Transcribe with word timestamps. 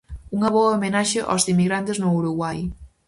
Unha 0.35 0.49
boa 0.55 0.71
homenaxe 0.75 1.19
aos 1.23 1.43
emigrantes 1.53 1.97
no 1.99 2.13
Uruguai. 2.21 2.59